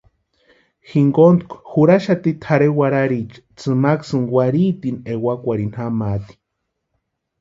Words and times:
Jinkontu 0.91 1.59
jurhaxati 1.73 2.31
tʼarhe 2.43 2.69
warhariecha 2.79 3.39
tsʼïmaksïni 3.57 4.25
warhitini 4.37 4.99
ewakwarhini 5.13 5.75
jamaati. 5.77 6.33